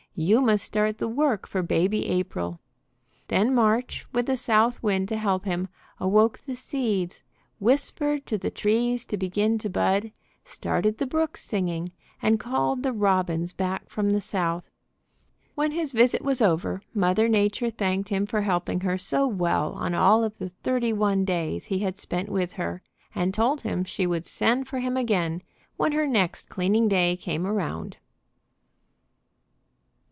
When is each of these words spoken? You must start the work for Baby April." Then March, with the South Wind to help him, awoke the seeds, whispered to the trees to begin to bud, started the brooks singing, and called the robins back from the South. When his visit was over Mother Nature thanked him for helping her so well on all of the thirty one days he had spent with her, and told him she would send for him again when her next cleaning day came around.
You 0.13 0.41
must 0.41 0.65
start 0.65 0.97
the 0.97 1.07
work 1.07 1.47
for 1.47 1.63
Baby 1.63 2.05
April." 2.07 2.59
Then 3.29 3.55
March, 3.55 4.05
with 4.11 4.25
the 4.25 4.35
South 4.35 4.83
Wind 4.83 5.07
to 5.07 5.15
help 5.15 5.45
him, 5.45 5.69
awoke 6.01 6.39
the 6.39 6.53
seeds, 6.53 7.23
whispered 7.59 8.25
to 8.25 8.37
the 8.37 8.51
trees 8.51 9.05
to 9.05 9.15
begin 9.15 9.57
to 9.59 9.69
bud, 9.69 10.11
started 10.43 10.97
the 10.97 11.07
brooks 11.07 11.41
singing, 11.41 11.93
and 12.21 12.41
called 12.41 12.83
the 12.83 12.91
robins 12.91 13.53
back 13.53 13.87
from 13.89 14.09
the 14.09 14.19
South. 14.19 14.69
When 15.55 15.71
his 15.71 15.93
visit 15.93 16.21
was 16.21 16.41
over 16.41 16.81
Mother 16.93 17.29
Nature 17.29 17.69
thanked 17.69 18.09
him 18.09 18.25
for 18.25 18.41
helping 18.41 18.81
her 18.81 18.97
so 18.97 19.25
well 19.25 19.71
on 19.71 19.95
all 19.95 20.25
of 20.25 20.39
the 20.39 20.49
thirty 20.49 20.91
one 20.91 21.23
days 21.23 21.65
he 21.67 21.79
had 21.79 21.97
spent 21.97 22.27
with 22.27 22.51
her, 22.53 22.83
and 23.15 23.33
told 23.33 23.61
him 23.61 23.85
she 23.85 24.05
would 24.05 24.25
send 24.25 24.67
for 24.67 24.79
him 24.79 24.97
again 24.97 25.41
when 25.77 25.93
her 25.93 26.05
next 26.05 26.49
cleaning 26.49 26.89
day 26.89 27.15
came 27.15 27.47
around. 27.47 27.95